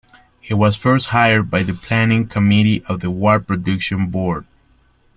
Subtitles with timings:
[0.39, 4.47] He was first hired by the Planning Committee of the War Production Board.